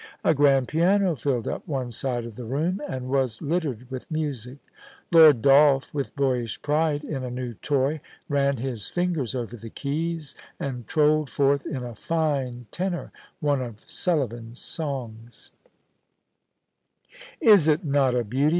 [0.23, 4.57] A grand piano filled up one side of the room, and was littered with music.
[5.11, 10.33] Lord Dolph, with boyish pride in a new toy, ran his fingers over the keys,
[10.59, 13.11] and trolled forth in a fine tenor
[13.41, 15.51] one of Sullivan's songs.
[17.09, 18.49] ■^* YOU MUST MARRY HONORIA LONGLEAT: 6i *Is it not a beauty?